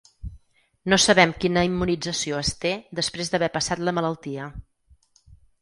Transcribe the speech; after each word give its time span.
No 0.93 0.97
sabem 1.03 1.33
quina 1.43 1.63
immunització 1.69 2.39
es 2.45 2.53
té 2.65 2.73
després 3.01 3.33
d’haver 3.35 3.53
passat 3.59 3.85
la 3.89 3.97
malaltia. 3.99 4.49